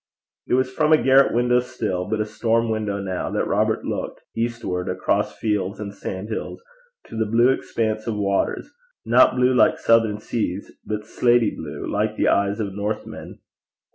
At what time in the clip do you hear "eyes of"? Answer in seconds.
12.29-12.73